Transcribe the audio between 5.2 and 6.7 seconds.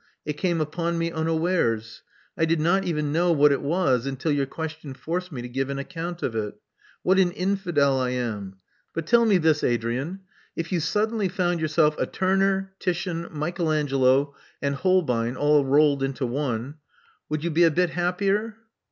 me to give an account of it.